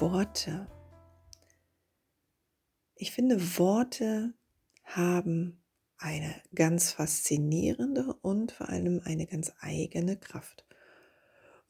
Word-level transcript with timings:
Worte. 0.00 0.66
Ich 2.96 3.12
finde, 3.12 3.58
Worte 3.58 4.34
haben 4.84 5.62
eine 5.96 6.34
ganz 6.54 6.92
faszinierende 6.92 8.14
und 8.20 8.52
vor 8.52 8.68
allem 8.68 9.00
eine 9.04 9.26
ganz 9.26 9.52
eigene 9.60 10.18
Kraft. 10.18 10.66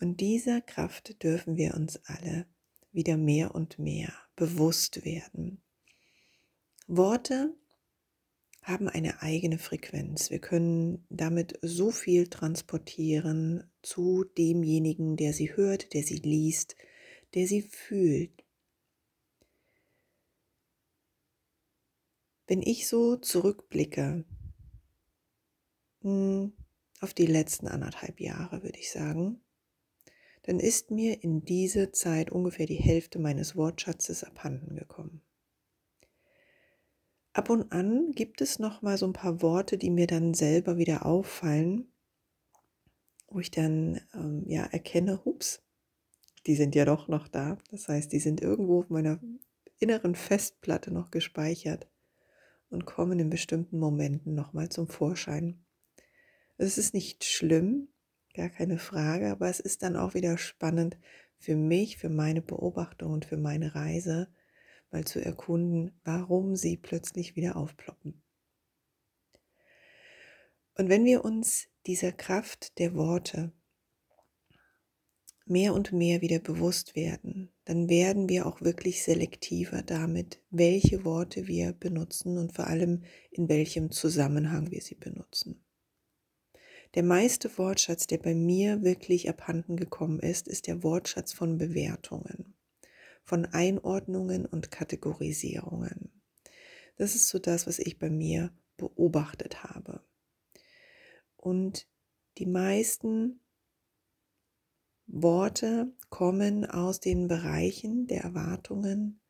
Und 0.01 0.21
dieser 0.21 0.61
Kraft 0.61 1.23
dürfen 1.23 1.57
wir 1.57 1.75
uns 1.75 2.01
alle 2.07 2.47
wieder 2.91 3.17
mehr 3.17 3.55
und 3.55 3.79
mehr 3.79 4.13
bewusst 4.35 5.05
werden. 5.05 5.63
Worte 6.89 7.55
haben 8.61 8.89
eine 8.89 9.23
eigene 9.23 9.59
Frequenz. 9.59 10.31
Wir 10.31 10.41
können 10.41 11.07
damit 11.11 11.61
so 11.63 11.93
viel 11.93 12.27
transportieren 12.27 13.71
zu 13.83 14.25
demjenigen, 14.25 15.17
der 15.17 15.33
sie 15.33 15.55
hört, 15.55 15.95
der 15.95 16.03
sie 16.03 16.17
liest, 16.17 16.75
der 17.35 17.47
sie 17.47 17.63
fühlt. 17.63 18.45
Wenn 22.47 22.63
ich 22.63 22.87
so 22.87 23.17
zurückblicke 23.17 24.25
hm, 26.03 26.53
auf 27.01 27.13
die 27.13 27.27
letzten 27.27 27.67
anderthalb 27.67 28.21
Jahre, 28.21 28.63
würde 28.63 28.79
ich 28.79 28.91
sagen, 28.91 29.41
dann 30.45 30.61
ist 30.61 30.93
mir 30.93 31.25
in 31.25 31.45
dieser 31.45 31.93
Zeit 31.93 32.31
ungefähr 32.31 32.67
die 32.67 32.77
Hälfte 32.77 33.19
meines 33.19 33.57
Wortschatzes 33.57 34.23
abhanden 34.23 34.77
gekommen. 34.77 35.23
Ab 37.33 37.51
und 37.51 37.71
an 37.73 38.13
gibt 38.13 38.41
es 38.41 38.59
noch 38.59 38.81
mal 38.81 38.97
so 38.97 39.07
ein 39.07 39.13
paar 39.13 39.43
Worte, 39.43 39.77
die 39.77 39.91
mir 39.91 40.07
dann 40.07 40.33
selber 40.33 40.79
wieder 40.79 41.05
auffallen, 41.05 41.93
wo 43.27 43.41
ich 43.41 43.51
dann 43.51 44.01
ähm, 44.15 44.45
ja 44.47 44.65
erkenne, 44.65 45.23
hups, 45.25 45.66
die 46.47 46.57
sind 46.57 46.75
ja 46.75 46.85
doch 46.85 47.09
noch 47.09 47.29
da. 47.29 47.59
Das 47.71 47.89
heißt, 47.89 48.13
die 48.13 48.21
sind 48.21 48.41
irgendwo 48.41 48.81
auf 48.81 48.91
meiner 48.91 49.21
inneren 49.79 50.15
Festplatte 50.15 50.93
noch 50.93 51.11
gespeichert 51.11 51.89
und 52.71 52.87
kommen 52.87 53.19
in 53.19 53.31
bestimmten 53.31 53.79
Momenten 53.79 54.35
nochmal 54.35 54.69
zum 54.69 54.89
Vorschein. 54.89 55.65
Es 56.57 56.79
ist 56.79 56.95
nicht 56.95 57.25
schlimm, 57.25 57.89
gar 58.35 58.49
keine 58.49 58.79
Frage, 58.79 59.31
aber 59.31 59.49
es 59.49 59.61
ist 59.61 59.83
dann 59.83 59.97
auch 59.97 60.15
wieder 60.15 60.39
spannend 60.39 60.97
für 61.39 61.57
mich, 61.57 61.99
für 61.99 62.09
meine 62.09 62.43
Beobachtung 62.43 63.13
und 63.13 63.25
für 63.25 63.37
meine 63.37 63.75
Reise, 63.75 64.29
mal 64.91 65.05
zu 65.05 65.23
erkunden, 65.23 65.99
warum 66.05 66.57
sie 66.57 66.77
plötzlich 66.77 67.37
wieder 67.37 67.57
aufploppen. 67.57 68.23
Und 70.75 70.89
wenn 70.89 71.05
wir 71.05 71.25
uns 71.25 71.69
dieser 71.87 72.13
Kraft 72.13 72.79
der 72.79 72.95
Worte 72.95 73.53
mehr 75.47 75.75
und 75.75 75.93
mehr 75.93 76.21
wieder 76.21 76.41
bewusst 76.41 76.97
werden, 76.97 77.51
dann 77.65 77.89
werden 77.89 78.29
wir 78.29 78.47
auch 78.47 78.61
wirklich 78.61 79.03
selektiver 79.03 79.83
damit, 79.83 80.43
welche 80.51 81.05
Worte 81.05 81.47
wir 81.47 81.73
benutzen 81.73 82.37
und 82.37 82.53
vor 82.53 82.67
allem 82.67 83.05
in 83.31 83.49
welchem 83.49 83.91
Zusammenhang 83.91 84.71
wir 84.71 84.83
sie 84.83 84.97
benutzen. 84.97 85.65
Der 86.95 87.03
meiste 87.03 87.57
Wortschatz, 87.59 88.07
der 88.07 88.19
bei 88.19 88.35
mir 88.35 88.83
wirklich 88.83 89.29
abhanden 89.29 89.77
gekommen 89.77 90.19
ist, 90.19 90.49
ist 90.49 90.67
der 90.67 90.83
Wortschatz 90.83 91.33
von 91.33 91.59
Bewertungen, 91.59 92.55
von 93.23 93.45
Einordnungen 93.47 94.47
und 94.47 94.71
Kategorisierungen. 94.71 96.23
Das 96.97 97.15
ist 97.15 97.29
so 97.29 97.39
das, 97.39 97.67
was 97.67 97.79
ich 97.79 97.99
bei 97.99 98.11
mir 98.11 98.51
beobachtet 98.77 99.63
habe. 99.63 100.01
Und 101.37 101.87
die 102.39 102.47
meisten 102.47 103.41
Worte 105.07 105.93
kommen 106.11 106.65
aus 106.65 107.01
den 107.01 107.29
Bereichen 107.29 108.07
der 108.07 108.23
Erwartungen, 108.23 109.21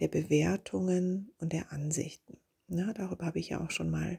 der 0.00 0.08
Bewertungen 0.08 1.32
und 1.38 1.52
der 1.52 1.72
Ansichten. 1.72 2.38
Na, 2.66 2.92
darüber 2.92 3.26
habe 3.26 3.38
ich 3.38 3.50
ja 3.50 3.60
auch 3.60 3.70
schon 3.70 3.90
mal 3.90 4.18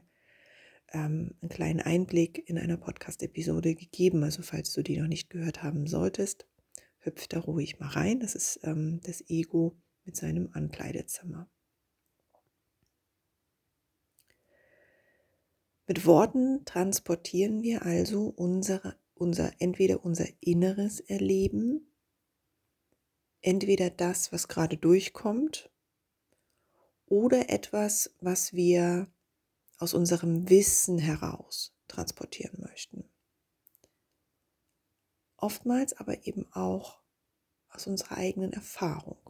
ähm, 0.92 1.34
einen 1.40 1.48
kleinen 1.48 1.80
Einblick 1.80 2.48
in 2.48 2.58
einer 2.58 2.76
Podcast-Episode 2.76 3.74
gegeben. 3.74 4.24
Also 4.24 4.42
falls 4.42 4.72
du 4.72 4.82
die 4.82 4.98
noch 4.98 5.08
nicht 5.08 5.30
gehört 5.30 5.62
haben 5.62 5.86
solltest, 5.86 6.46
hüpf 7.00 7.28
da 7.28 7.40
ruhig 7.40 7.78
mal 7.78 7.88
rein. 7.88 8.20
Das 8.20 8.34
ist 8.34 8.60
ähm, 8.64 9.00
das 9.04 9.22
Ego 9.28 9.76
mit 10.04 10.16
seinem 10.16 10.50
Ankleidezimmer. 10.52 11.48
Mit 15.88 16.04
Worten 16.04 16.64
transportieren 16.64 17.62
wir 17.62 17.82
also 17.82 18.26
unsere 18.26 18.96
unser, 19.16 19.52
entweder 19.60 20.04
unser 20.04 20.26
inneres 20.40 21.00
Erleben, 21.00 21.92
entweder 23.40 23.90
das, 23.90 24.32
was 24.32 24.48
gerade 24.48 24.76
durchkommt, 24.76 25.70
oder 27.06 27.50
etwas, 27.50 28.14
was 28.20 28.52
wir 28.52 29.08
aus 29.78 29.94
unserem 29.94 30.48
Wissen 30.48 30.98
heraus 30.98 31.74
transportieren 31.88 32.60
möchten. 32.60 33.08
Oftmals 35.36 35.92
aber 35.92 36.26
eben 36.26 36.50
auch 36.52 37.00
aus 37.68 37.86
unserer 37.86 38.16
eigenen 38.16 38.52
Erfahrung. 38.52 39.20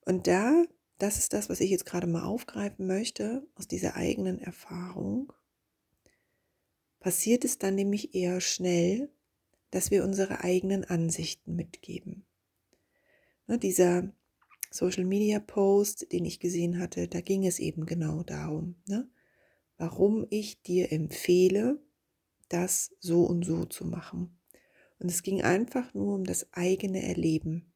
Und 0.00 0.26
da, 0.26 0.64
das 0.98 1.18
ist 1.18 1.32
das, 1.32 1.50
was 1.50 1.60
ich 1.60 1.70
jetzt 1.70 1.84
gerade 1.84 2.06
mal 2.06 2.22
aufgreifen 2.22 2.86
möchte, 2.86 3.46
aus 3.56 3.66
dieser 3.66 3.96
eigenen 3.96 4.38
Erfahrung, 4.38 5.32
passiert 7.06 7.44
es 7.44 7.56
dann 7.56 7.76
nämlich 7.76 8.16
eher 8.16 8.40
schnell, 8.40 9.12
dass 9.70 9.92
wir 9.92 10.02
unsere 10.02 10.40
eigenen 10.42 10.84
Ansichten 10.84 11.54
mitgeben. 11.54 12.26
Ne, 13.46 13.60
dieser 13.60 14.12
Social 14.72 15.04
Media 15.04 15.38
Post, 15.38 16.10
den 16.10 16.24
ich 16.24 16.40
gesehen 16.40 16.80
hatte, 16.80 17.06
da 17.06 17.20
ging 17.20 17.46
es 17.46 17.60
eben 17.60 17.86
genau 17.86 18.24
darum, 18.24 18.74
ne, 18.88 19.08
warum 19.78 20.26
ich 20.30 20.62
dir 20.62 20.90
empfehle, 20.90 21.80
das 22.48 22.90
so 22.98 23.22
und 23.22 23.44
so 23.44 23.66
zu 23.66 23.84
machen. 23.84 24.36
Und 24.98 25.08
es 25.08 25.22
ging 25.22 25.42
einfach 25.42 25.94
nur 25.94 26.12
um 26.12 26.24
das 26.24 26.52
eigene 26.54 27.04
Erleben. 27.04 27.72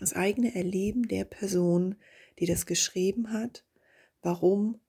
Das 0.00 0.14
eigene 0.14 0.56
Erleben 0.56 1.06
der 1.06 1.26
Person, 1.26 1.94
die 2.40 2.46
das 2.46 2.66
geschrieben 2.66 3.32
hat, 3.32 3.64
warum 4.20 4.80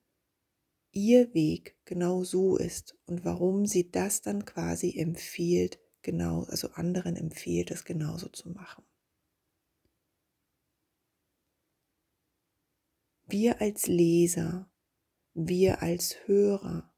ihr 0.92 1.34
Weg 1.34 1.78
genau 1.86 2.24
so 2.24 2.58
ist 2.58 2.98
und 3.06 3.26
warum 3.26 3.66
sie 3.66 3.92
das 3.92 4.22
dann 4.22 4.46
quasi 4.46 4.98
empfiehlt, 4.98 5.80
genau, 6.02 6.44
also 6.44 6.70
anderen 6.70 7.16
empfiehlt, 7.16 7.72
es 7.72 7.86
genauso 7.86 8.30
zu 8.30 8.50
machen. 8.50 8.84
Wir 13.26 13.62
als 13.62 13.86
Leser, 13.86 14.72
wir 15.36 15.84
als 15.84 16.16
Hörer, 16.26 16.92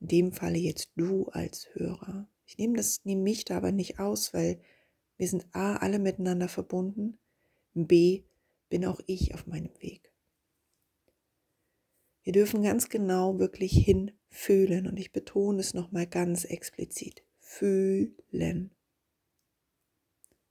in 0.00 0.08
dem 0.08 0.32
Falle 0.32 0.58
jetzt 0.58 0.90
du 0.96 1.28
als 1.28 1.68
Hörer. 1.74 2.28
Ich 2.44 2.58
nehme 2.58 2.76
das, 2.76 3.04
nehme 3.04 3.22
mich 3.22 3.44
da 3.44 3.58
aber 3.58 3.70
nicht 3.70 4.00
aus, 4.00 4.34
weil 4.34 4.60
wir 5.16 5.28
sind 5.28 5.46
A, 5.54 5.76
alle 5.76 6.00
miteinander 6.00 6.48
verbunden, 6.48 7.20
B, 7.74 8.24
bin 8.68 8.84
auch 8.84 9.00
ich 9.06 9.34
auf 9.34 9.46
meinem 9.46 9.72
Weg. 9.80 10.11
Wir 12.22 12.32
dürfen 12.32 12.62
ganz 12.62 12.88
genau 12.88 13.38
wirklich 13.38 13.72
hinfühlen 13.72 14.86
und 14.86 14.98
ich 14.98 15.12
betone 15.12 15.60
es 15.60 15.74
nochmal 15.74 16.06
ganz 16.06 16.44
explizit. 16.44 17.24
Fühlen. 17.38 18.70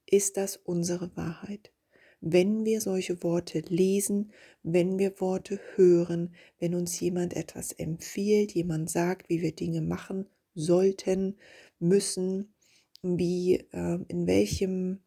Ist 0.05 0.35
das 0.37 0.57
unsere 0.57 1.15
Wahrheit? 1.15 1.71
Wenn 2.19 2.65
wir 2.65 2.81
solche 2.81 3.23
Worte 3.23 3.59
lesen, 3.61 4.31
wenn 4.61 4.99
wir 4.99 5.19
Worte 5.19 5.59
hören, 5.75 6.35
wenn 6.59 6.75
uns 6.75 6.99
jemand 6.99 7.35
etwas 7.35 7.71
empfiehlt, 7.71 8.51
jemand 8.51 8.91
sagt, 8.91 9.29
wie 9.29 9.41
wir 9.41 9.55
Dinge 9.55 9.81
machen 9.81 10.27
sollten, 10.53 11.37
müssen, 11.79 12.53
wie, 13.01 13.55
äh, 13.71 13.99
in 14.07 14.27
welchem, 14.27 14.99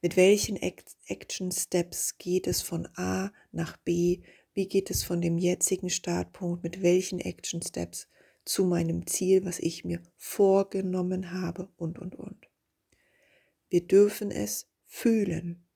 mit 0.00 0.16
welchen 0.16 0.56
Action 0.56 1.50
Steps 1.50 2.16
geht 2.16 2.46
es 2.46 2.62
von 2.62 2.88
A 2.94 3.32
nach 3.52 3.76
B, 3.78 4.22
wie 4.56 4.66
geht 4.66 4.90
es 4.90 5.04
von 5.04 5.20
dem 5.20 5.36
jetzigen 5.36 5.90
Startpunkt, 5.90 6.64
mit 6.64 6.80
welchen 6.80 7.20
Action 7.20 7.60
Steps 7.60 8.08
zu 8.46 8.64
meinem 8.64 9.06
Ziel, 9.06 9.44
was 9.44 9.58
ich 9.58 9.84
mir 9.84 10.02
vorgenommen 10.16 11.30
habe 11.30 11.68
und, 11.76 11.98
und, 11.98 12.16
und. 12.16 12.48
Wir 13.68 13.86
dürfen 13.86 14.30
es 14.30 14.66
fühlen. 14.86 15.66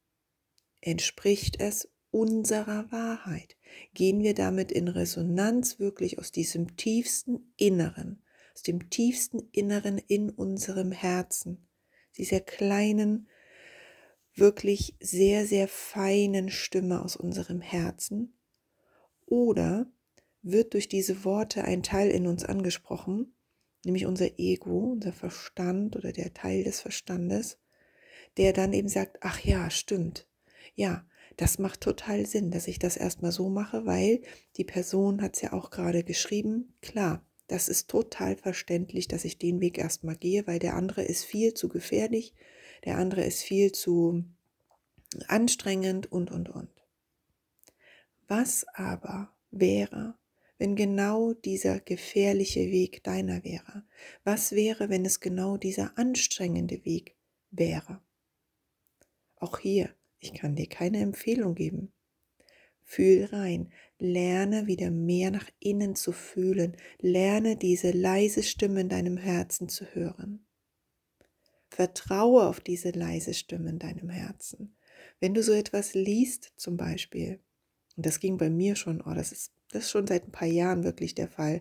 Entspricht 0.81 1.61
es 1.61 1.91
unserer 2.11 2.91
Wahrheit? 2.91 3.59
Gehen 3.93 4.23
wir 4.23 4.33
damit 4.33 4.73
in 4.73 4.89
Resonanz 4.89 5.79
wirklich 5.79 6.19
aus 6.19 6.33
diesem 6.33 6.79
tiefsten 6.79 7.53
Inneren, 7.59 8.23
aus 8.55 8.63
dem 8.63 8.89
tiefsten 8.89 9.41
Inneren 9.53 9.99
in 9.99 10.31
unserem 10.31 10.91
Herzen, 10.91 11.69
dieser 12.17 12.41
kleinen, 12.41 13.29
wirklich 14.35 14.97
sehr, 15.01 15.47
sehr 15.47 15.69
feinen 15.69 16.49
Stimme 16.49 17.05
aus 17.05 17.17
unserem 17.17 17.61
Herzen 17.61 18.40
oder 19.31 19.91
wird 20.43 20.75
durch 20.75 20.89
diese 20.89 21.25
Worte 21.25 21.65
ein 21.65 21.83
Teil 21.83 22.11
in 22.11 22.27
uns 22.27 22.45
angesprochen, 22.45 23.35
nämlich 23.85 24.05
unser 24.05 24.39
Ego, 24.39 24.91
unser 24.93 25.13
Verstand 25.13 25.97
oder 25.97 26.13
der 26.13 26.35
Teil 26.35 26.65
des 26.65 26.81
Verstandes, 26.81 27.59
der 28.37 28.53
dann 28.53 28.75
eben 28.75 28.89
sagt, 28.89 29.19
ach 29.23 29.41
ja, 29.41 29.71
stimmt. 29.71 30.27
Ja, 30.75 31.07
das 31.37 31.59
macht 31.59 31.81
total 31.81 32.27
Sinn, 32.27 32.51
dass 32.51 32.69
ich 32.69 32.79
das 32.79 32.97
erstmal 32.97 33.33
so 33.33 33.49
mache, 33.49 33.87
weil 33.87 34.21
die 34.57 34.65
Person 34.65 35.23
hat 35.23 35.37
es 35.37 35.43
ja 35.43 35.53
auch 35.53 35.71
gerade 35.71 36.05
geschrieben. 36.05 36.75
Klar, 36.83 37.25
das 37.47 37.69
ist 37.69 37.89
total 37.89 38.37
verständlich, 38.37 39.09
dass 39.09 39.25
ich 39.25 39.39
den 39.39 39.61
Weg 39.61 39.79
erstmal 39.79 40.17
gehe, 40.17 40.47
weil 40.47 40.59
der 40.59 40.75
andere 40.75 41.03
ist 41.03 41.25
viel 41.25 41.55
zu 41.55 41.69
gefährlich, 41.69 42.35
der 42.85 42.99
andere 42.99 43.25
ist 43.25 43.43
viel 43.43 43.73
zu 43.73 44.25
anstrengend 45.27 46.11
und, 46.11 46.31
und, 46.31 46.49
und. 46.49 46.69
Was 48.31 48.65
aber 48.75 49.35
wäre, 49.51 50.15
wenn 50.57 50.77
genau 50.77 51.33
dieser 51.33 51.81
gefährliche 51.81 52.61
Weg 52.71 53.03
deiner 53.03 53.43
wäre? 53.43 53.83
Was 54.23 54.53
wäre, 54.53 54.89
wenn 54.89 55.05
es 55.05 55.19
genau 55.19 55.57
dieser 55.57 55.99
anstrengende 55.99 56.85
Weg 56.85 57.17
wäre? 57.51 58.01
Auch 59.35 59.59
hier, 59.59 59.93
ich 60.21 60.33
kann 60.33 60.55
dir 60.55 60.69
keine 60.69 61.01
Empfehlung 61.01 61.57
geben. 61.57 61.91
Fühl 62.85 63.25
rein, 63.33 63.73
lerne 63.99 64.69
wieder 64.69 64.93
mehr 64.93 65.33
nach 65.33 65.51
innen 65.59 65.97
zu 65.97 66.13
fühlen, 66.13 66.77
lerne 67.01 67.57
diese 67.57 67.91
leise 67.91 68.45
Stimme 68.45 68.83
in 68.83 68.89
deinem 68.89 69.17
Herzen 69.17 69.69
zu 69.69 69.87
hören. 69.87 70.47
Vertraue 71.69 72.47
auf 72.47 72.61
diese 72.61 72.91
leise 72.91 73.35
Stimme 73.35 73.71
in 73.71 73.81
deinem 73.81 74.09
Herzen. 74.09 74.77
Wenn 75.19 75.35
du 75.35 75.43
so 75.43 75.53
etwas 75.53 75.95
liest, 75.95 76.53
zum 76.57 76.77
Beispiel, 76.77 77.41
und 78.01 78.07
das 78.07 78.19
ging 78.19 78.39
bei 78.39 78.49
mir 78.49 78.77
schon, 78.77 79.03
oh, 79.03 79.13
das 79.13 79.31
ist, 79.31 79.53
das 79.73 79.85
ist 79.85 79.91
schon 79.91 80.07
seit 80.07 80.25
ein 80.25 80.33
paar 80.33 80.49
Jahren 80.49 80.85
wirklich 80.85 81.15
der 81.15 81.29
Fall, 81.29 81.61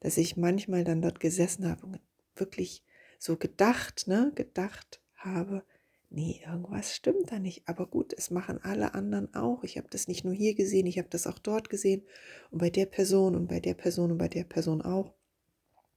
dass 0.00 0.16
ich 0.16 0.36
manchmal 0.36 0.82
dann 0.82 1.00
dort 1.00 1.20
gesessen 1.20 1.70
habe 1.70 1.86
und 1.86 2.00
wirklich 2.34 2.82
so 3.20 3.36
gedacht, 3.36 4.08
ne, 4.08 4.32
gedacht 4.34 5.00
habe, 5.14 5.62
nee, 6.10 6.42
irgendwas 6.44 6.96
stimmt 6.96 7.30
da 7.30 7.38
nicht. 7.38 7.68
Aber 7.68 7.86
gut, 7.86 8.12
es 8.18 8.32
machen 8.32 8.58
alle 8.64 8.94
anderen 8.94 9.32
auch. 9.32 9.62
Ich 9.62 9.78
habe 9.78 9.86
das 9.88 10.08
nicht 10.08 10.24
nur 10.24 10.34
hier 10.34 10.56
gesehen, 10.56 10.86
ich 10.86 10.98
habe 10.98 11.08
das 11.08 11.28
auch 11.28 11.38
dort 11.38 11.70
gesehen 11.70 12.02
und 12.50 12.58
bei 12.58 12.68
der 12.68 12.86
Person 12.86 13.36
und 13.36 13.46
bei 13.46 13.60
der 13.60 13.74
Person 13.74 14.10
und 14.10 14.18
bei 14.18 14.26
der 14.26 14.42
Person 14.42 14.82
auch. 14.82 15.14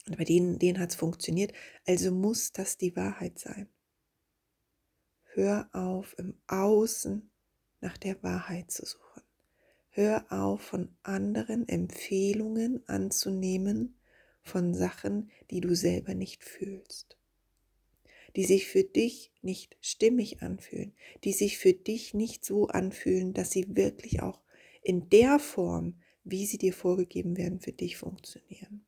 Und 0.06 0.19
bei 0.19 0.24
denen, 0.24 0.59
denen 0.59 0.77
hat 0.77 0.92
es 0.92 0.95
funktioniert. 0.97 1.51
Also 1.88 2.12
muss 2.12 2.51
das 2.51 2.77
die 2.77 2.95
Wahrheit 2.95 3.39
sein. 3.39 3.68
Hör 5.33 5.68
auf, 5.74 6.13
im 6.19 6.38
Außen 6.45 7.31
nach 7.81 7.97
der 7.97 8.21
Wahrheit 8.21 8.69
zu 8.69 8.85
suchen. 8.85 9.24
Hör 10.01 10.31
auf, 10.31 10.62
von 10.62 10.96
anderen 11.04 11.68
Empfehlungen 11.68 12.88
anzunehmen 12.88 14.00
von 14.42 14.74
Sachen, 14.74 15.30
die 15.51 15.60
du 15.60 15.75
selber 15.75 16.13
nicht 16.13 16.46
fühlst, 16.46 17.18
die 18.38 18.46
sich 18.46 18.69
für 18.69 18.86
dich 18.86 19.34
nicht 19.42 19.75
stimmig 19.81 20.42
anfühlen, 20.42 20.94
die 21.25 21.34
sich 21.34 21.57
für 21.57 21.74
dich 21.74 22.13
nicht 22.13 22.46
so 22.46 22.68
anfühlen, 22.68 23.34
dass 23.34 23.51
sie 23.51 23.75
wirklich 23.75 24.22
auch 24.22 24.42
in 24.81 25.10
der 25.10 25.38
Form, 25.38 26.00
wie 26.24 26.45
sie 26.45 26.57
dir 26.57 26.72
vorgegeben 26.72 27.36
werden, 27.36 27.60
für 27.60 27.74
dich 27.74 27.98
funktionieren. 27.98 28.86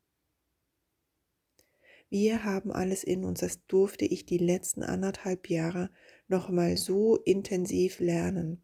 Wir 2.10 2.46
haben 2.46 2.72
alles 2.72 3.04
in 3.04 3.26
uns, 3.26 3.42
das 3.42 3.66
durfte 3.66 4.06
ich 4.06 4.26
die 4.26 4.38
letzten 4.38 4.82
anderthalb 4.82 5.50
Jahre 5.50 5.90
nochmal 6.30 6.78
so 6.78 7.18
intensiv 7.18 8.00
lernen. 8.00 8.62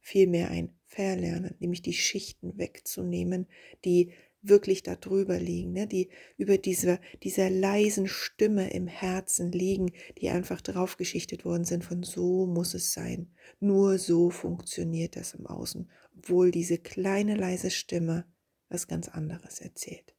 Vielmehr 0.00 0.48
ein 0.50 0.75
Verlernen, 0.86 1.54
nämlich 1.58 1.82
die 1.82 1.92
Schichten 1.92 2.56
wegzunehmen, 2.58 3.46
die 3.84 4.12
wirklich 4.42 4.82
da 4.82 4.96
drüber 4.96 5.38
liegen, 5.38 5.72
ne? 5.72 5.86
die 5.86 6.10
über 6.36 6.58
diese, 6.58 7.00
dieser 7.22 7.50
leisen 7.50 8.06
Stimme 8.06 8.70
im 8.70 8.86
Herzen 8.86 9.50
liegen, 9.52 9.92
die 10.18 10.30
einfach 10.30 10.60
draufgeschichtet 10.60 11.44
worden 11.44 11.64
sind 11.64 11.84
von 11.84 12.02
so 12.02 12.46
muss 12.46 12.74
es 12.74 12.92
sein. 12.92 13.32
Nur 13.60 13.98
so 13.98 14.30
funktioniert 14.30 15.16
das 15.16 15.34
im 15.34 15.46
Außen, 15.46 15.90
obwohl 16.16 16.50
diese 16.50 16.78
kleine 16.78 17.34
leise 17.34 17.70
Stimme 17.70 18.24
was 18.68 18.86
ganz 18.86 19.08
anderes 19.08 19.60
erzählt. 19.60 20.14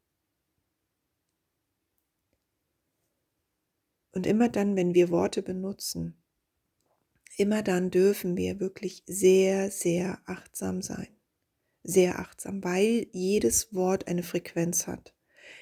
Und 4.11 4.25
immer 4.25 4.49
dann, 4.49 4.75
wenn 4.75 4.93
wir 4.93 5.09
Worte 5.09 5.43
benutzen, 5.43 6.17
immer 7.37 7.63
dann 7.63 7.91
dürfen 7.91 8.35
wir 8.35 8.59
wirklich 8.59 9.03
sehr, 9.05 9.71
sehr 9.71 10.19
achtsam 10.25 10.81
sein. 10.81 11.07
Sehr 11.83 12.19
achtsam, 12.19 12.63
weil 12.63 13.07
jedes 13.11 13.73
Wort 13.73 14.07
eine 14.07 14.23
Frequenz 14.23 14.87
hat. 14.87 15.15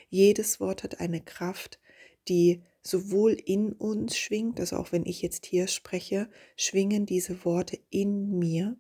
Jedes 0.10 0.60
Wort 0.60 0.83
hat 0.83 1.00
eine 1.00 1.22
Kraft, 1.22 1.80
die 2.27 2.63
sowohl 2.81 3.33
in 3.33 3.74
uns 3.74 4.18
schwingt, 4.18 4.60
also 4.60 4.77
auch 4.77 4.92
wenn 4.92 5.06
ich 5.06 5.22
jetzt 5.22 5.45
hier 5.45 5.68
spreche, 5.68 6.30
schwingen 6.56 7.06
diese 7.06 7.44
Worte 7.45 7.80
in 7.89 8.39
mir. 8.39 8.77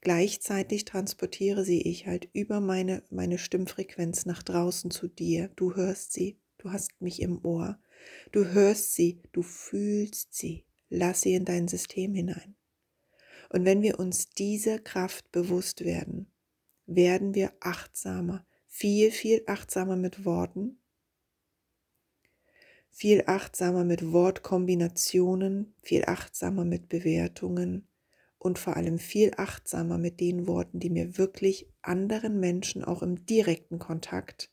Gleichzeitig 0.00 0.84
transportiere 0.84 1.64
sie 1.64 1.82
ich 1.82 2.06
halt 2.06 2.28
über 2.32 2.60
meine, 2.60 3.02
meine 3.10 3.38
Stimmfrequenz 3.38 4.26
nach 4.26 4.42
draußen 4.42 4.90
zu 4.90 5.08
dir. 5.08 5.48
Du 5.56 5.74
hörst 5.74 6.12
sie, 6.12 6.38
du 6.58 6.72
hast 6.72 7.00
mich 7.00 7.20
im 7.20 7.44
Ohr. 7.44 7.78
Du 8.32 8.46
hörst 8.46 8.94
sie, 8.94 9.20
du 9.32 9.42
fühlst 9.42 10.34
sie. 10.34 10.64
Lass 10.88 11.22
sie 11.22 11.34
in 11.34 11.44
dein 11.44 11.68
System 11.68 12.14
hinein. 12.14 12.56
Und 13.50 13.64
wenn 13.64 13.82
wir 13.82 13.98
uns 13.98 14.30
dieser 14.30 14.78
Kraft 14.78 15.30
bewusst 15.32 15.84
werden, 15.84 16.32
werden 16.86 17.34
wir 17.34 17.52
achtsamer, 17.60 18.46
viel, 18.66 19.10
viel 19.10 19.42
achtsamer 19.46 19.96
mit 19.96 20.24
Worten, 20.24 20.80
viel 22.90 23.24
achtsamer 23.26 23.84
mit 23.84 24.12
Wortkombinationen, 24.12 25.74
viel 25.82 26.04
achtsamer 26.06 26.64
mit 26.64 26.88
Bewertungen 26.88 27.88
und 28.38 28.58
vor 28.58 28.76
allem 28.76 28.98
viel 28.98 29.32
achtsamer 29.36 29.98
mit 29.98 30.20
den 30.20 30.46
Worten, 30.46 30.80
die 30.80 30.90
mir 30.90 31.18
wirklich 31.18 31.68
anderen 31.82 32.40
Menschen 32.40 32.84
auch 32.84 33.02
im 33.02 33.26
direkten 33.26 33.78
Kontakt, 33.78 34.50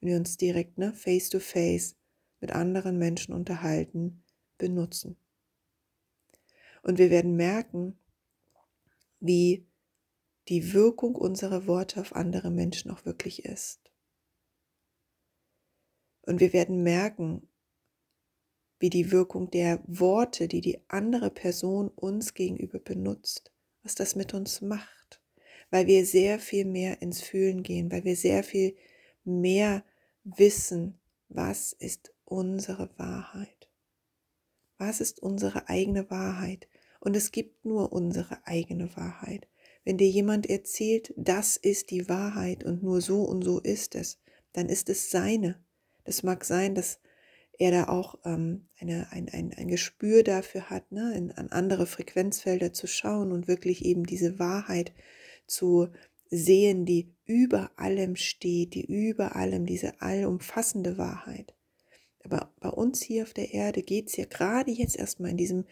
wenn 0.00 0.10
wir 0.10 0.16
uns 0.16 0.36
direkt 0.36 0.78
ne, 0.78 0.94
face 0.94 1.28
to 1.28 1.38
face 1.38 1.96
mit 2.40 2.52
anderen 2.52 2.98
Menschen 2.98 3.34
unterhalten, 3.34 4.24
benutzen. 4.58 5.16
Und 6.82 6.98
wir 6.98 7.10
werden 7.10 7.36
merken, 7.36 7.98
wie 9.20 9.66
die 10.48 10.72
Wirkung 10.72 11.14
unserer 11.14 11.66
Worte 11.66 12.00
auf 12.00 12.14
andere 12.14 12.50
Menschen 12.50 12.90
auch 12.90 13.04
wirklich 13.04 13.44
ist. 13.44 13.80
Und 16.22 16.40
wir 16.40 16.52
werden 16.52 16.82
merken, 16.82 17.48
wie 18.78 18.90
die 18.90 19.12
Wirkung 19.12 19.50
der 19.50 19.80
Worte, 19.86 20.48
die 20.48 20.60
die 20.60 20.80
andere 20.88 21.30
Person 21.30 21.88
uns 21.88 22.34
gegenüber 22.34 22.80
benutzt, 22.80 23.52
was 23.84 23.94
das 23.94 24.16
mit 24.16 24.34
uns 24.34 24.60
macht, 24.60 25.20
weil 25.70 25.86
wir 25.86 26.04
sehr 26.04 26.40
viel 26.40 26.64
mehr 26.64 27.00
ins 27.00 27.22
Fühlen 27.22 27.62
gehen, 27.62 27.92
weil 27.92 28.04
wir 28.04 28.16
sehr 28.16 28.42
viel 28.42 28.76
mehr 29.24 29.84
wissen, 30.24 30.98
was 31.28 31.72
ist 31.72 32.12
unsere 32.24 32.90
Wahrheit. 32.98 33.68
Was 34.78 35.00
ist 35.00 35.20
unsere 35.20 35.68
eigene 35.68 36.10
Wahrheit? 36.10 36.68
Und 37.02 37.16
es 37.16 37.32
gibt 37.32 37.64
nur 37.64 37.92
unsere 37.92 38.46
eigene 38.46 38.96
Wahrheit. 38.96 39.48
Wenn 39.84 39.98
dir 39.98 40.08
jemand 40.08 40.48
erzählt, 40.48 41.12
das 41.16 41.56
ist 41.56 41.90
die 41.90 42.08
Wahrheit 42.08 42.62
und 42.62 42.84
nur 42.84 43.00
so 43.00 43.22
und 43.22 43.42
so 43.42 43.58
ist 43.58 43.96
es, 43.96 44.20
dann 44.52 44.68
ist 44.68 44.88
es 44.88 45.10
seine. 45.10 45.60
Das 46.04 46.22
mag 46.22 46.44
sein, 46.44 46.76
dass 46.76 47.00
er 47.58 47.72
da 47.72 47.88
auch 47.88 48.20
ähm, 48.24 48.68
eine, 48.78 49.08
ein, 49.10 49.28
ein, 49.30 49.52
ein 49.52 49.66
Gespür 49.66 50.22
dafür 50.22 50.70
hat, 50.70 50.92
ne, 50.92 51.12
in, 51.16 51.32
an 51.32 51.48
andere 51.48 51.86
Frequenzfelder 51.86 52.72
zu 52.72 52.86
schauen 52.86 53.32
und 53.32 53.48
wirklich 53.48 53.84
eben 53.84 54.06
diese 54.06 54.38
Wahrheit 54.38 54.92
zu 55.48 55.88
sehen, 56.30 56.86
die 56.86 57.16
über 57.24 57.72
allem 57.74 58.14
steht, 58.14 58.74
die 58.74 58.84
über 58.84 59.34
allem, 59.34 59.66
diese 59.66 60.00
allumfassende 60.00 60.98
Wahrheit. 60.98 61.52
Aber 62.22 62.54
bei 62.60 62.68
uns 62.68 63.02
hier 63.02 63.24
auf 63.24 63.34
der 63.34 63.52
Erde 63.52 63.82
geht 63.82 64.06
es 64.06 64.16
ja 64.16 64.24
gerade 64.24 64.70
jetzt 64.70 64.96
erstmal 64.96 65.32
in 65.32 65.36
diesem 65.36 65.64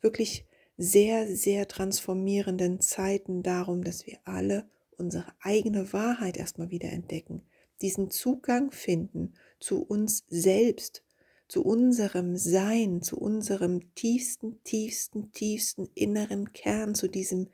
wirklich 0.00 0.46
sehr, 0.76 1.34
sehr 1.34 1.68
transformierenden 1.68 2.80
Zeiten 2.80 3.42
darum, 3.42 3.82
dass 3.82 4.06
wir 4.06 4.18
alle 4.24 4.68
unsere 4.96 5.32
eigene 5.40 5.92
Wahrheit 5.92 6.36
erstmal 6.36 6.70
wieder 6.70 6.90
entdecken, 6.90 7.42
diesen 7.80 8.10
Zugang 8.10 8.70
finden 8.70 9.34
zu 9.60 9.82
uns 9.82 10.24
selbst, 10.28 11.04
zu 11.48 11.64
unserem 11.64 12.36
Sein, 12.36 13.02
zu 13.02 13.18
unserem 13.18 13.94
tiefsten, 13.94 14.62
tiefsten, 14.64 15.32
tiefsten 15.32 15.88
inneren 15.94 16.52
Kern, 16.52 16.94
zu 16.94 17.08
diesem 17.08 17.48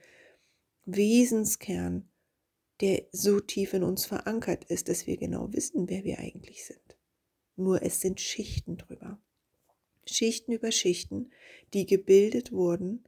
Wesenskern, 0.85 2.09
der 2.81 3.05
so 3.12 3.41
tief 3.41 3.75
in 3.75 3.83
uns 3.83 4.07
verankert 4.07 4.64
ist, 4.64 4.88
dass 4.88 5.07
wir 5.07 5.17
genau 5.17 5.52
wissen, 5.52 5.88
wer 5.88 6.05
wir 6.05 6.19
eigentlich 6.19 6.64
sind. 6.64 6.81
Nur 7.57 7.83
es 7.83 8.00
sind 8.00 8.21
Schichten 8.21 8.79
drüber. 8.79 9.21
Schichten 10.07 10.52
über 10.52 10.73
Schichten, 10.73 11.31
die 11.75 11.87
gebildet 11.87 12.50
wurden 12.50 13.05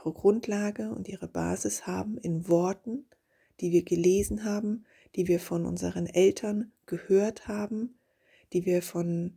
ihre 0.00 0.12
Grundlage 0.12 0.90
und 0.90 1.08
ihre 1.08 1.28
Basis 1.28 1.86
haben 1.86 2.16
in 2.18 2.48
Worten, 2.48 3.06
die 3.60 3.72
wir 3.72 3.84
gelesen 3.84 4.44
haben, 4.44 4.86
die 5.14 5.28
wir 5.28 5.40
von 5.40 5.66
unseren 5.66 6.06
Eltern 6.06 6.72
gehört 6.86 7.48
haben, 7.48 7.98
die 8.52 8.64
wir 8.64 8.82
von 8.82 9.36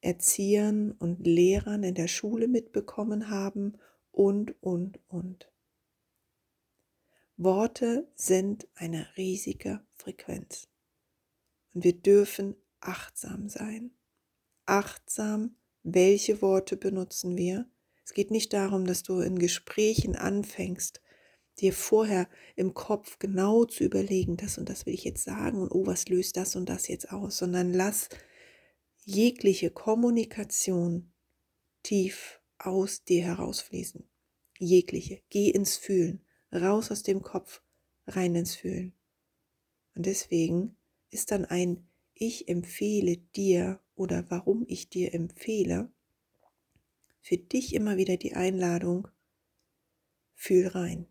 Erziehern 0.00 0.92
und 0.92 1.26
Lehrern 1.26 1.82
in 1.82 1.94
der 1.94 2.08
Schule 2.08 2.46
mitbekommen 2.46 3.28
haben 3.28 3.78
und, 4.12 4.54
und, 4.62 5.00
und. 5.08 5.50
Worte 7.36 8.08
sind 8.14 8.68
eine 8.76 9.06
riesige 9.16 9.80
Frequenz. 9.94 10.68
Und 11.74 11.84
wir 11.84 11.92
dürfen 11.92 12.56
achtsam 12.80 13.48
sein. 13.48 13.90
Achtsam, 14.64 15.56
welche 15.82 16.40
Worte 16.40 16.76
benutzen 16.76 17.36
wir. 17.36 17.68
Es 18.06 18.14
geht 18.14 18.30
nicht 18.30 18.52
darum, 18.52 18.86
dass 18.86 19.02
du 19.02 19.18
in 19.18 19.36
Gesprächen 19.36 20.14
anfängst, 20.14 21.02
dir 21.58 21.72
vorher 21.72 22.28
im 22.54 22.72
Kopf 22.72 23.18
genau 23.18 23.64
zu 23.64 23.82
überlegen, 23.82 24.36
das 24.36 24.58
und 24.58 24.68
das 24.68 24.86
will 24.86 24.94
ich 24.94 25.02
jetzt 25.02 25.24
sagen 25.24 25.60
und 25.60 25.72
oh, 25.72 25.86
was 25.86 26.08
löst 26.08 26.36
das 26.36 26.54
und 26.54 26.68
das 26.68 26.86
jetzt 26.86 27.10
aus, 27.10 27.38
sondern 27.38 27.72
lass 27.72 28.08
jegliche 29.02 29.70
Kommunikation 29.70 31.12
tief 31.82 32.40
aus 32.58 33.02
dir 33.02 33.24
herausfließen. 33.24 34.08
Jegliche. 34.58 35.22
Geh 35.28 35.50
ins 35.50 35.76
Fühlen. 35.76 36.24
Raus 36.52 36.92
aus 36.92 37.02
dem 37.02 37.22
Kopf, 37.22 37.60
rein 38.06 38.36
ins 38.36 38.54
Fühlen. 38.54 38.94
Und 39.96 40.06
deswegen 40.06 40.76
ist 41.10 41.32
dann 41.32 41.44
ein 41.44 41.88
Ich 42.14 42.46
empfehle 42.48 43.16
dir 43.16 43.80
oder 43.96 44.30
warum 44.30 44.64
ich 44.68 44.90
dir 44.90 45.12
empfehle, 45.12 45.90
für 47.26 47.38
dich 47.38 47.74
immer 47.74 47.96
wieder 47.96 48.16
die 48.16 48.34
Einladung, 48.34 49.08
fühl 50.36 50.68
rein. 50.68 51.08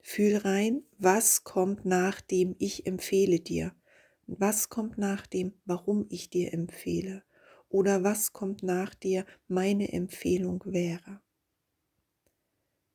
Fühl 0.00 0.36
rein, 0.36 0.84
was 0.96 1.42
kommt 1.42 1.84
nach 1.84 2.20
dem 2.20 2.54
Ich 2.60 2.86
empfehle 2.86 3.40
dir. 3.40 3.74
Was 4.28 4.68
kommt 4.68 4.96
nach 4.96 5.26
dem, 5.26 5.60
warum 5.64 6.06
ich 6.08 6.30
dir 6.30 6.54
empfehle? 6.54 7.24
Oder 7.68 8.04
was 8.04 8.32
kommt 8.32 8.62
nach 8.62 8.94
dir, 8.94 9.26
meine 9.48 9.92
Empfehlung 9.92 10.62
wäre? 10.66 11.20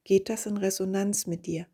Geht 0.06 0.30
das 0.30 0.46
in 0.46 0.56
Resonanz 0.56 1.28
mit 1.28 1.46
dir? 1.46 1.68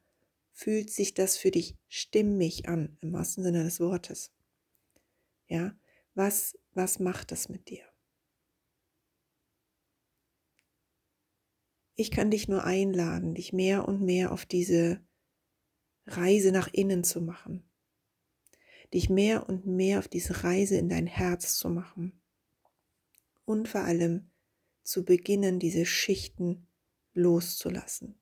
Fühlt 0.51 0.89
sich 0.89 1.13
das 1.13 1.37
für 1.37 1.51
dich 1.51 1.77
stimmig 1.87 2.67
an, 2.67 2.97
im 3.01 3.13
wahrsten 3.13 3.43
Sinne 3.43 3.65
des 3.65 3.79
Wortes? 3.79 4.31
Ja, 5.47 5.77
was, 6.15 6.57
was 6.73 6.97
macht 6.97 7.31
das 7.31 7.49
mit 7.49 7.69
dir? 7.69 7.88
Ich 11.99 12.11
kann 12.11 12.31
dich 12.31 12.47
nur 12.47 12.63
einladen, 12.63 13.35
dich 13.35 13.51
mehr 13.51 13.85
und 13.85 14.01
mehr 14.01 14.31
auf 14.31 14.45
diese 14.45 15.01
Reise 16.05 16.53
nach 16.53 16.69
innen 16.71 17.03
zu 17.03 17.19
machen. 17.19 17.69
Dich 18.93 19.09
mehr 19.09 19.49
und 19.49 19.65
mehr 19.65 19.99
auf 19.99 20.07
diese 20.07 20.45
Reise 20.45 20.77
in 20.77 20.87
dein 20.87 21.07
Herz 21.07 21.57
zu 21.57 21.67
machen. 21.67 22.21
Und 23.43 23.67
vor 23.67 23.81
allem 23.81 24.31
zu 24.81 25.03
beginnen, 25.03 25.59
diese 25.59 25.85
Schichten 25.85 26.67
loszulassen. 27.13 28.17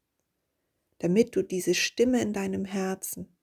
Damit 0.97 1.35
du 1.35 1.43
diese 1.43 1.75
Stimme 1.75 2.19
in 2.19 2.33
deinem 2.33 2.65
Herzen 2.65 3.37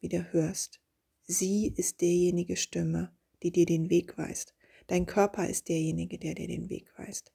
wieder 0.00 0.32
hörst. 0.32 0.80
Sie 1.28 1.68
ist 1.68 2.00
derjenige 2.00 2.56
Stimme, 2.56 3.16
die 3.44 3.52
dir 3.52 3.66
den 3.66 3.88
Weg 3.88 4.18
weist. 4.18 4.52
Dein 4.88 5.06
Körper 5.06 5.48
ist 5.48 5.68
derjenige, 5.68 6.18
der 6.18 6.34
dir 6.34 6.48
den 6.48 6.70
Weg 6.70 6.92
weist. 6.98 7.32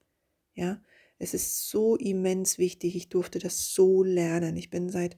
Ja, 0.53 0.81
es 1.21 1.35
ist 1.35 1.69
so 1.69 1.95
immens 1.97 2.57
wichtig. 2.57 2.95
Ich 2.95 3.09
durfte 3.09 3.37
das 3.37 3.75
so 3.75 4.01
lernen. 4.01 4.57
Ich 4.57 4.71
bin 4.71 4.89
seit 4.89 5.17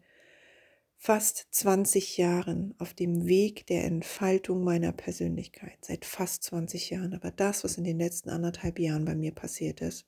fast 0.98 1.48
20 1.52 2.18
Jahren 2.18 2.76
auf 2.78 2.94
dem 2.94 3.26
Weg 3.26 3.66
der 3.68 3.86
Entfaltung 3.86 4.66
meiner 4.66 4.92
Persönlichkeit, 4.92 5.78
seit 5.82 6.04
fast 6.04 6.44
20 6.44 6.90
Jahren. 6.90 7.14
Aber 7.14 7.32
das, 7.32 7.64
was 7.64 7.78
in 7.78 7.86
den 7.86 8.00
letzten 8.00 8.30
anderthalb 8.30 8.80
Jahren 8.80 9.06
bei 9.06 9.16
mir 9.16 9.32
passiert 9.32 9.80
ist, 9.80 10.06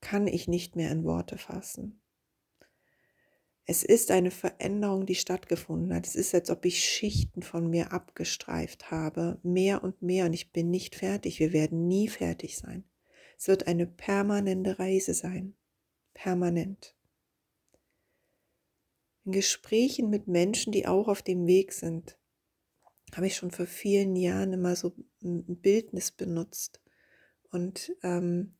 kann 0.00 0.26
ich 0.26 0.48
nicht 0.48 0.74
mehr 0.74 0.90
in 0.90 1.04
Worte 1.04 1.36
fassen. 1.36 2.00
Es 3.66 3.82
ist 3.84 4.10
eine 4.10 4.30
Veränderung, 4.30 5.04
die 5.04 5.14
stattgefunden 5.14 5.94
hat. 5.94 6.06
Es 6.06 6.16
ist, 6.16 6.34
als 6.34 6.48
ob 6.48 6.64
ich 6.64 6.82
Schichten 6.82 7.42
von 7.42 7.68
mir 7.68 7.92
abgestreift 7.92 8.90
habe, 8.90 9.38
mehr 9.42 9.84
und 9.84 10.00
mehr, 10.00 10.24
und 10.24 10.32
ich 10.32 10.50
bin 10.50 10.70
nicht 10.70 10.96
fertig. 10.96 11.38
Wir 11.38 11.52
werden 11.52 11.86
nie 11.86 12.08
fertig 12.08 12.56
sein. 12.56 12.84
Es 13.42 13.48
wird 13.48 13.66
eine 13.66 13.88
permanente 13.88 14.78
Reise 14.78 15.14
sein. 15.14 15.56
Permanent 16.14 16.94
in 19.24 19.32
Gesprächen 19.32 20.10
mit 20.10 20.28
Menschen, 20.28 20.70
die 20.70 20.86
auch 20.86 21.08
auf 21.08 21.22
dem 21.22 21.48
Weg 21.48 21.72
sind, 21.72 22.16
habe 23.16 23.26
ich 23.26 23.34
schon 23.34 23.50
vor 23.50 23.66
vielen 23.66 24.14
Jahren 24.14 24.52
immer 24.52 24.76
so 24.76 24.94
ein 25.24 25.56
Bildnis 25.56 26.12
benutzt. 26.12 26.80
Und 27.50 27.92
ähm, 28.04 28.54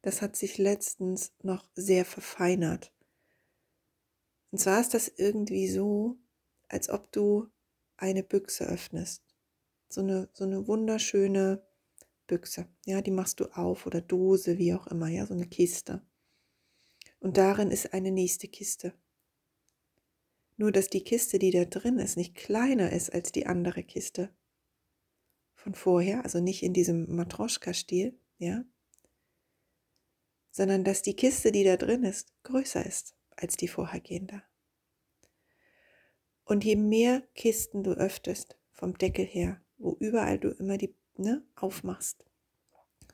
das 0.00 0.22
hat 0.22 0.34
sich 0.34 0.56
letztens 0.56 1.34
noch 1.42 1.68
sehr 1.74 2.06
verfeinert. 2.06 2.90
Und 4.50 4.60
zwar 4.60 4.80
ist 4.80 4.94
das 4.94 5.08
irgendwie 5.08 5.68
so, 5.68 6.16
als 6.68 6.88
ob 6.88 7.12
du 7.12 7.48
eine 7.98 8.22
Büchse 8.22 8.64
öffnest. 8.64 9.22
So 9.90 10.00
eine, 10.00 10.30
so 10.32 10.44
eine 10.44 10.66
wunderschöne 10.66 11.62
Büchse. 12.26 12.66
Ja, 12.86 13.00
die 13.02 13.10
machst 13.10 13.40
du 13.40 13.46
auf 13.46 13.86
oder 13.86 14.00
Dose, 14.00 14.58
wie 14.58 14.74
auch 14.74 14.86
immer, 14.86 15.08
ja, 15.08 15.26
so 15.26 15.34
eine 15.34 15.46
Kiste. 15.46 16.02
Und 17.20 17.36
darin 17.36 17.70
ist 17.70 17.92
eine 17.92 18.10
nächste 18.10 18.48
Kiste. 18.48 18.94
Nur 20.56 20.72
dass 20.72 20.88
die 20.88 21.04
Kiste, 21.04 21.38
die 21.38 21.50
da 21.50 21.64
drin 21.64 21.98
ist, 21.98 22.16
nicht 22.16 22.34
kleiner 22.34 22.90
ist 22.92 23.12
als 23.12 23.32
die 23.32 23.46
andere 23.46 23.82
Kiste 23.82 24.30
von 25.54 25.74
vorher, 25.74 26.24
also 26.24 26.40
nicht 26.40 26.62
in 26.62 26.72
diesem 26.72 27.14
Matroschka-Stil, 27.14 28.18
ja, 28.38 28.64
sondern 30.50 30.84
dass 30.84 31.02
die 31.02 31.14
Kiste, 31.14 31.50
die 31.52 31.64
da 31.64 31.76
drin 31.76 32.04
ist, 32.04 32.32
größer 32.42 32.84
ist 32.84 33.14
als 33.30 33.56
die 33.56 33.68
vorhergehende. 33.68 34.42
Und 36.44 36.64
je 36.64 36.76
mehr 36.76 37.22
Kisten 37.34 37.82
du 37.82 37.92
öffnest 37.92 38.58
vom 38.70 38.98
Deckel 38.98 39.24
her, 39.24 39.60
wo 39.78 39.96
überall 39.98 40.38
du 40.38 40.50
immer 40.50 40.76
die 40.76 40.94
ne, 41.16 41.42
aufmachst, 41.54 42.24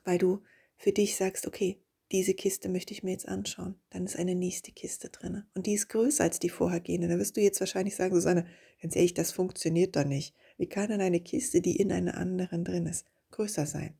weil 0.03 0.17
du 0.17 0.43
für 0.77 0.91
dich 0.91 1.15
sagst, 1.15 1.47
okay, 1.47 1.81
diese 2.11 2.33
Kiste 2.33 2.69
möchte 2.69 2.93
ich 2.93 3.03
mir 3.03 3.11
jetzt 3.11 3.27
anschauen. 3.27 3.79
Dann 3.91 4.05
ist 4.05 4.15
eine 4.15 4.33
nächste 4.33 4.71
Kiste 4.71 5.09
drin. 5.09 5.43
Und 5.53 5.67
die 5.67 5.73
ist 5.73 5.89
größer 5.89 6.23
als 6.23 6.39
die 6.39 6.49
vorhergehende. 6.49 7.07
Da 7.07 7.19
wirst 7.19 7.37
du 7.37 7.41
jetzt 7.41 7.59
wahrscheinlich 7.59 7.95
sagen, 7.95 8.15
Susanne, 8.15 8.47
ganz 8.81 8.95
ehrlich, 8.95 9.13
das 9.13 9.31
funktioniert 9.31 9.95
doch 9.95 10.05
nicht. 10.05 10.35
Wie 10.57 10.67
kann 10.67 10.89
denn 10.89 11.01
eine 11.01 11.19
Kiste, 11.19 11.61
die 11.61 11.75
in 11.75 11.91
einer 11.91 12.17
anderen 12.17 12.63
drin 12.63 12.87
ist, 12.87 13.05
größer 13.31 13.67
sein? 13.67 13.95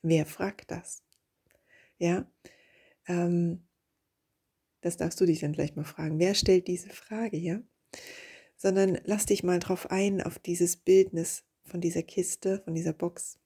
Wer 0.00 0.24
fragt 0.24 0.70
das? 0.70 1.02
Ja, 1.98 2.30
ähm, 3.06 3.66
das 4.80 4.96
darfst 4.96 5.20
du 5.20 5.26
dich 5.26 5.40
dann 5.40 5.52
gleich 5.52 5.76
mal 5.76 5.84
fragen. 5.84 6.18
Wer 6.18 6.34
stellt 6.34 6.66
diese 6.68 6.90
Frage, 6.90 7.36
ja? 7.36 7.62
Sondern 8.56 8.98
lass 9.04 9.26
dich 9.26 9.42
mal 9.42 9.58
drauf 9.58 9.90
ein, 9.90 10.22
auf 10.22 10.38
dieses 10.38 10.76
Bildnis 10.76 11.44
von 11.64 11.80
dieser 11.80 12.02
Kiste, 12.02 12.60
von 12.64 12.74
dieser 12.74 12.92
Box 12.92 13.38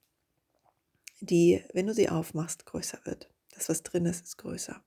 die, 1.20 1.62
wenn 1.72 1.86
du 1.86 1.94
sie 1.94 2.08
aufmachst, 2.08 2.66
größer 2.66 3.00
wird. 3.04 3.30
Das, 3.54 3.68
was 3.68 3.82
drin 3.82 4.06
ist, 4.06 4.24
ist 4.24 4.38
größer. 4.38 4.82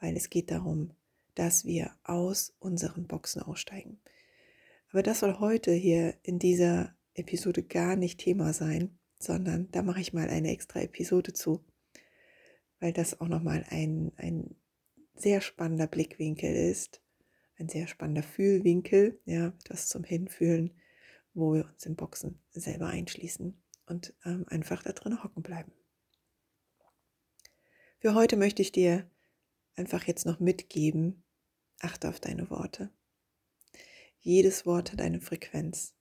Weil 0.00 0.16
es 0.16 0.30
geht 0.30 0.50
darum, 0.50 0.92
dass 1.34 1.64
wir 1.64 1.92
aus 2.04 2.54
unseren 2.58 3.06
Boxen 3.06 3.42
aussteigen. 3.42 4.00
Aber 4.90 5.02
das 5.02 5.20
soll 5.20 5.38
heute 5.38 5.72
hier 5.72 6.14
in 6.22 6.38
dieser 6.38 6.94
Episode 7.14 7.62
gar 7.62 7.96
nicht 7.96 8.20
Thema 8.20 8.52
sein, 8.52 8.98
sondern 9.18 9.70
da 9.70 9.82
mache 9.82 10.00
ich 10.00 10.12
mal 10.12 10.28
eine 10.28 10.50
extra 10.50 10.80
Episode 10.80 11.32
zu, 11.32 11.64
weil 12.80 12.92
das 12.92 13.20
auch 13.20 13.28
nochmal 13.28 13.64
ein, 13.68 14.12
ein 14.16 14.54
sehr 15.14 15.40
spannender 15.40 15.88
Blickwinkel 15.88 16.54
ist, 16.54 17.02
ein 17.58 17.68
sehr 17.68 17.88
spannender 17.88 18.22
Fühlwinkel, 18.22 19.18
ja, 19.24 19.52
das 19.64 19.88
zum 19.88 20.04
Hinfühlen, 20.04 20.70
wo 21.38 21.54
wir 21.54 21.66
uns 21.66 21.86
in 21.86 21.96
Boxen 21.96 22.40
selber 22.50 22.88
einschließen 22.88 23.62
und 23.86 24.14
ähm, 24.24 24.44
einfach 24.48 24.82
da 24.82 24.92
drin 24.92 25.22
hocken 25.22 25.42
bleiben. 25.42 25.72
Für 28.00 28.14
heute 28.14 28.36
möchte 28.36 28.62
ich 28.62 28.72
dir 28.72 29.10
einfach 29.76 30.04
jetzt 30.04 30.26
noch 30.26 30.40
mitgeben, 30.40 31.24
achte 31.80 32.08
auf 32.08 32.20
deine 32.20 32.50
Worte. 32.50 32.90
Jedes 34.20 34.66
Wort 34.66 34.92
hat 34.92 35.00
eine 35.00 35.20
Frequenz. 35.20 35.94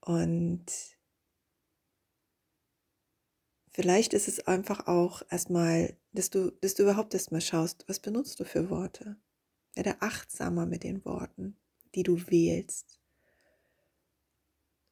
Und 0.00 0.66
vielleicht 3.70 4.12
ist 4.12 4.28
es 4.28 4.40
einfach 4.40 4.86
auch 4.86 5.22
erstmal, 5.30 5.96
dass 6.12 6.30
du, 6.30 6.50
dass 6.60 6.74
du 6.74 6.82
überhaupt 6.84 7.14
erstmal 7.14 7.40
schaust, 7.40 7.84
was 7.88 8.00
benutzt 8.00 8.38
du 8.38 8.44
für 8.44 8.70
Worte. 8.70 9.16
Werde 9.74 10.00
achtsamer 10.00 10.66
mit 10.66 10.82
den 10.82 11.04
Worten, 11.04 11.58
die 11.94 12.02
du 12.02 12.18
wählst. 12.28 12.97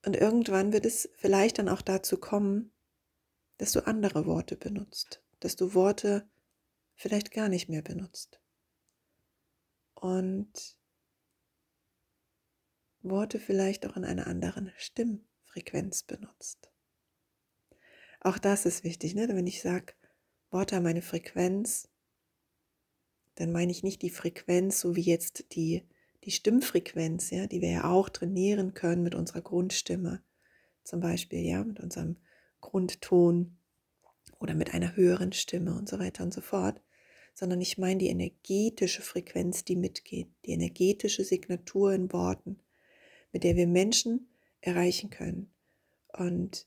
Und 0.06 0.16
irgendwann 0.16 0.72
wird 0.72 0.86
es 0.86 1.10
vielleicht 1.16 1.58
dann 1.58 1.68
auch 1.68 1.82
dazu 1.82 2.16
kommen, 2.16 2.72
dass 3.58 3.72
du 3.72 3.86
andere 3.86 4.24
Worte 4.24 4.56
benutzt, 4.56 5.22
dass 5.40 5.56
du 5.56 5.74
Worte 5.74 6.26
vielleicht 6.94 7.30
gar 7.30 7.50
nicht 7.50 7.68
mehr 7.68 7.82
benutzt. 7.82 8.40
Und 9.94 10.78
Worte 13.02 13.38
vielleicht 13.38 13.86
auch 13.86 13.96
in 13.96 14.04
einer 14.04 14.26
anderen 14.26 14.72
Stimmfrequenz 14.78 15.36
Frequenz 15.56 16.02
benutzt. 16.02 16.70
Auch 18.20 18.36
das 18.36 18.66
ist 18.66 18.84
wichtig, 18.84 19.14
ne? 19.14 19.26
wenn 19.28 19.46
ich 19.46 19.62
sage, 19.62 19.94
Worte 20.50 20.76
haben 20.76 20.84
eine 20.84 21.00
Frequenz, 21.00 21.88
dann 23.36 23.52
meine 23.52 23.72
ich 23.72 23.82
nicht 23.82 24.02
die 24.02 24.10
Frequenz, 24.10 24.80
so 24.80 24.96
wie 24.96 25.00
jetzt 25.00 25.54
die, 25.54 25.88
die 26.26 26.32
Stimmfrequenz, 26.32 27.30
ja, 27.30 27.46
die 27.46 27.62
wir 27.62 27.70
ja 27.70 27.84
auch 27.84 28.08
trainieren 28.08 28.74
können 28.74 29.04
mit 29.04 29.14
unserer 29.14 29.40
Grundstimme, 29.40 30.22
zum 30.82 31.00
Beispiel, 31.00 31.40
ja, 31.40 31.62
mit 31.64 31.80
unserem 31.80 32.16
Grundton 32.60 33.56
oder 34.40 34.54
mit 34.54 34.74
einer 34.74 34.96
höheren 34.96 35.32
Stimme 35.32 35.74
und 35.76 35.88
so 35.88 36.00
weiter 36.00 36.24
und 36.24 36.34
so 36.34 36.40
fort, 36.40 36.82
sondern 37.32 37.60
ich 37.60 37.78
meine 37.78 37.98
die 37.98 38.08
energetische 38.08 39.02
Frequenz, 39.02 39.64
die 39.64 39.76
mitgeht, 39.76 40.28
die 40.44 40.50
energetische 40.50 41.22
Signatur 41.22 41.92
in 41.92 42.12
Worten, 42.12 42.58
mit 43.32 43.44
der 43.44 43.54
wir 43.54 43.68
Menschen 43.68 44.28
erreichen 44.60 45.10
können. 45.10 45.54
Und 46.12 46.66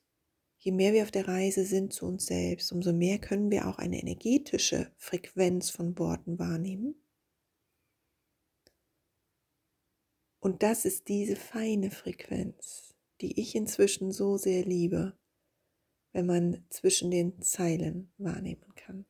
je 0.57 0.71
mehr 0.71 0.93
wir 0.93 1.03
auf 1.03 1.11
der 1.11 1.27
Reise 1.27 1.65
sind 1.65 1.91
zu 1.91 2.05
uns 2.05 2.27
selbst, 2.27 2.71
umso 2.71 2.93
mehr 2.93 3.19
können 3.19 3.51
wir 3.51 3.67
auch 3.67 3.77
eine 3.77 3.99
energetische 3.99 4.91
Frequenz 4.95 5.69
von 5.69 5.97
Worten 5.99 6.39
wahrnehmen. 6.39 6.95
Und 10.39 10.63
das 10.63 10.85
ist 10.85 11.07
diese 11.07 11.35
feine 11.35 11.91
Frequenz, 11.91 12.95
die 13.21 13.39
ich 13.39 13.55
inzwischen 13.55 14.11
so 14.11 14.37
sehr 14.37 14.63
liebe, 14.63 15.17
wenn 16.13 16.25
man 16.25 16.65
zwischen 16.69 17.11
den 17.11 17.41
Zeilen 17.41 18.11
wahrnehmen 18.17 18.73
kann. 18.75 19.05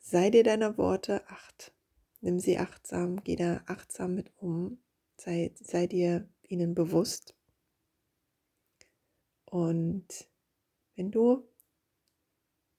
Sei 0.00 0.30
dir 0.30 0.44
deiner 0.44 0.76
Worte 0.76 1.26
acht. 1.28 1.72
Nimm 2.20 2.38
sie 2.38 2.58
achtsam, 2.58 3.22
geh 3.22 3.36
da 3.36 3.62
achtsam 3.66 4.14
mit 4.14 4.32
um. 4.36 4.82
Sei, 5.16 5.54
sei 5.60 5.86
dir 5.86 6.28
ihnen 6.42 6.74
bewusst. 6.74 7.34
Und 9.44 10.28
wenn 10.96 11.10
du 11.10 11.48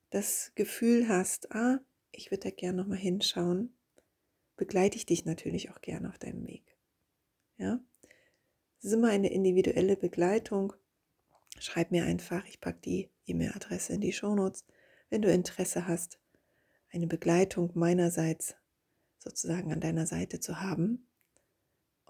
das 0.09 0.51
Gefühl 0.55 1.07
hast, 1.07 1.51
ah, 1.51 1.79
ich 2.11 2.31
würde 2.31 2.49
da 2.49 2.49
gerne 2.51 2.77
nochmal 2.81 2.97
hinschauen, 2.97 3.74
begleite 4.55 4.97
ich 4.97 5.05
dich 5.05 5.25
natürlich 5.25 5.71
auch 5.71 5.81
gerne 5.81 6.09
auf 6.09 6.17
deinem 6.17 6.45
Weg. 6.47 6.77
Ja, 7.57 7.79
es 8.79 8.85
ist 8.85 8.93
immer 8.93 9.09
eine 9.09 9.31
individuelle 9.31 9.97
Begleitung. 9.97 10.73
Schreib 11.57 11.91
mir 11.91 12.05
einfach, 12.05 12.45
ich 12.47 12.59
packe 12.59 12.79
die 12.81 13.11
E-Mail-Adresse 13.25 13.93
in 13.93 14.01
die 14.01 14.13
Shownotes, 14.13 14.65
wenn 15.09 15.21
du 15.21 15.31
Interesse 15.31 15.87
hast, 15.87 16.19
eine 16.91 17.07
Begleitung 17.07 17.71
meinerseits 17.73 18.55
sozusagen 19.17 19.71
an 19.71 19.81
deiner 19.81 20.05
Seite 20.05 20.39
zu 20.39 20.61
haben. 20.61 21.07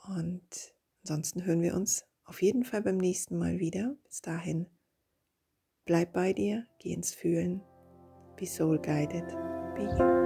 Und 0.08 0.75
ansonsten 1.04 1.46
hören 1.46 1.62
wir 1.62 1.75
uns 1.75 2.06
auf 2.25 2.42
jeden 2.42 2.66
Fall 2.66 2.82
beim 2.82 2.98
nächsten 2.98 3.38
Mal 3.38 3.60
wieder. 3.60 3.96
Bis 4.03 4.22
dahin, 4.22 4.68
bleib 5.86 6.14
bei 6.14 6.34
dir, 6.34 6.68
geh 6.79 6.94
ins 6.94 7.14
Fühlen, 7.14 7.62
be 8.36 8.46
soul 8.46 8.79
guided, 8.79 9.27
be 9.75 9.84
you. 9.98 10.25